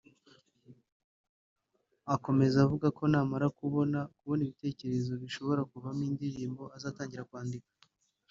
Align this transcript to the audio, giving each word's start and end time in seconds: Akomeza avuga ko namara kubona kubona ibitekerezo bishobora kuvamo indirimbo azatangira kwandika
Akomeza 2.15 2.57
avuga 2.65 2.87
ko 2.97 3.03
namara 3.11 3.47
kubona 3.59 3.99
kubona 4.17 4.41
ibitekerezo 4.45 5.11
bishobora 5.23 5.61
kuvamo 5.71 6.03
indirimbo 6.09 6.63
azatangira 6.75 7.27
kwandika 7.29 7.69